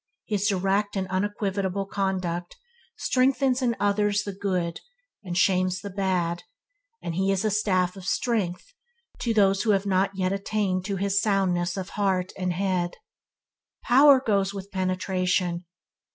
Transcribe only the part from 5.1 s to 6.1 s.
and shames the